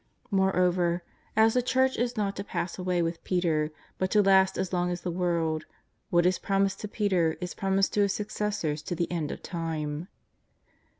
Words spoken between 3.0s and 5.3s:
with Peter, but to last as long as the